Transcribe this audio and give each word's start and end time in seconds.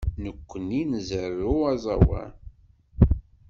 Nekkni 0.23 0.81
nzerrew 0.91 1.59
aẓawan. 1.71 2.31